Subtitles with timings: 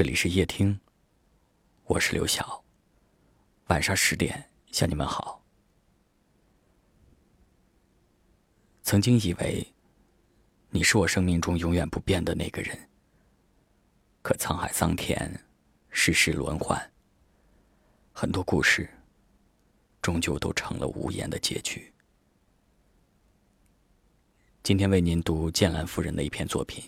[0.00, 0.80] 这里是夜听，
[1.84, 2.64] 我是刘晓。
[3.66, 5.44] 晚上十点向你们好。
[8.82, 9.74] 曾经以为
[10.70, 12.88] 你是我生命中永远不变的那个人，
[14.22, 15.38] 可沧海桑田，
[15.90, 16.90] 世事轮换，
[18.10, 18.88] 很多故事
[20.00, 21.92] 终究都成了无言的结局。
[24.62, 26.82] 今天为您读剑兰夫人的一篇作品，《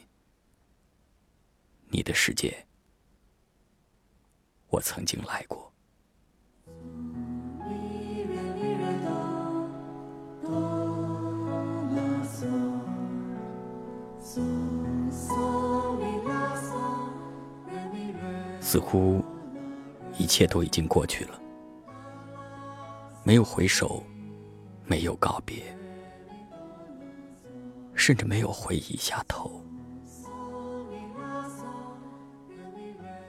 [1.90, 2.48] 你的世界》。
[4.72, 5.70] 我曾经来过。
[18.60, 19.22] 似乎
[20.16, 21.38] 一切都已经过去了，
[23.22, 24.02] 没有回首，
[24.86, 25.62] 没有告别，
[27.94, 29.62] 甚至没有回一下头。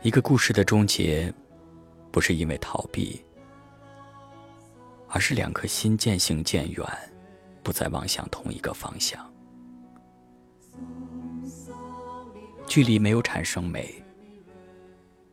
[0.03, 1.33] 一个故事的终结，
[2.11, 3.23] 不是因为逃避，
[5.07, 6.85] 而是两颗心渐行渐远，
[7.63, 9.33] 不再望向同一个方向。
[12.67, 14.03] 距离没有产生美，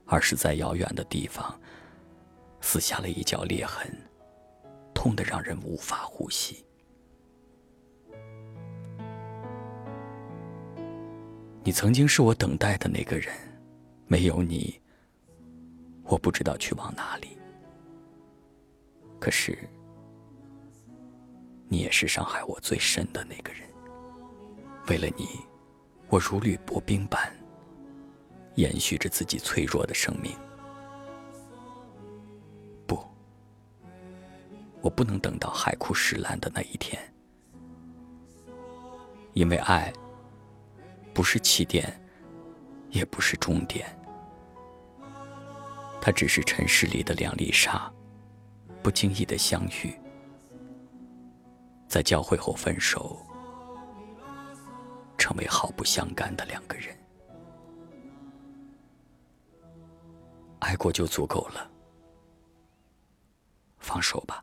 [0.06, 1.60] 而是在遥远的地方
[2.60, 3.92] 撕下了一角裂痕，
[4.94, 6.64] 痛得让人无法呼吸。
[11.64, 13.49] 你曾经是我等待的那个人。
[14.11, 14.77] 没有你，
[16.03, 17.39] 我不知道去往哪里。
[19.20, 19.56] 可是，
[21.69, 23.62] 你也是伤害我最深的那个人。
[24.89, 25.28] 为了你，
[26.08, 27.33] 我如履薄冰般
[28.56, 30.36] 延续着自己脆弱的生命。
[32.89, 32.98] 不，
[34.80, 37.00] 我不能等到海枯石烂的那一天，
[39.34, 39.92] 因为爱
[41.14, 42.02] 不是起点，
[42.91, 43.86] 也不是终点。
[46.00, 47.92] 它只是尘世里的两粒沙，
[48.82, 49.94] 不经意的相遇，
[51.86, 53.20] 在交汇后分手，
[55.18, 56.96] 成为毫不相干的两个人。
[60.60, 61.70] 爱过就足够了，
[63.78, 64.42] 放手吧，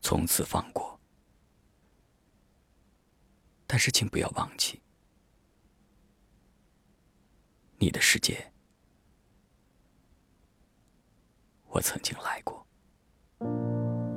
[0.00, 0.98] 从此放过。
[3.66, 4.80] 但是，请不要忘记，
[7.78, 8.53] 你的世界。
[11.74, 12.64] 我曾经来过。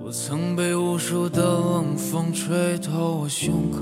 [0.05, 3.79] 我曾被无数的冷风吹透我胸口，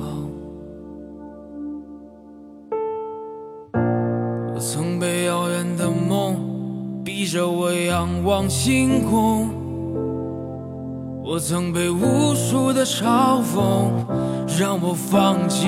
[4.54, 9.50] 我曾被遥远的梦逼着我仰望星空，
[11.22, 13.92] 我曾被无数的嘲讽
[14.58, 15.68] 让我放弃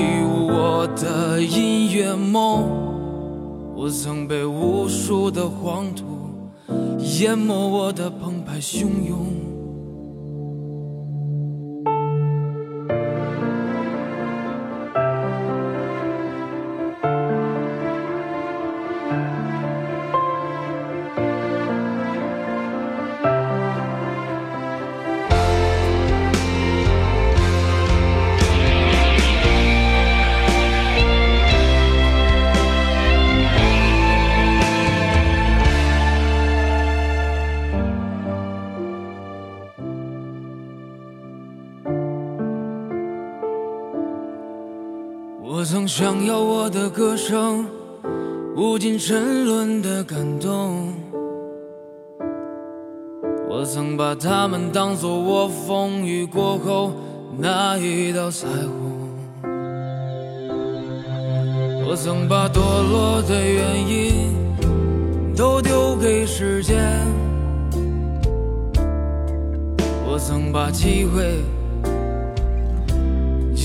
[0.50, 2.64] 我的音乐梦，
[3.76, 6.06] 我曾被无数的黄土。
[7.20, 9.57] 淹没我的澎湃汹涌。
[45.88, 47.66] 想要我的歌声
[48.58, 50.94] 无尽沉沦的感动，
[53.50, 56.92] 我曾把他们当作我风雨过后
[57.38, 59.10] 那一道彩虹，
[61.88, 64.36] 我曾把堕落的原因
[65.38, 66.78] 都丢给时间，
[70.06, 71.42] 我曾把机会。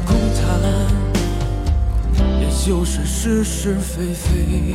[0.00, 0.60] 空谈，
[2.40, 4.74] 也就是是是非非。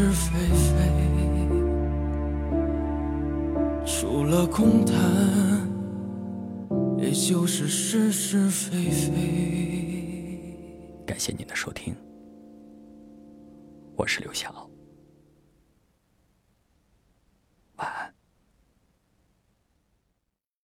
[0.00, 0.72] 是非非。
[3.84, 4.96] 除了空谈，
[6.96, 9.12] 也就是是是非非。
[11.04, 11.94] 感谢您的收听，
[13.94, 14.66] 我是刘晓。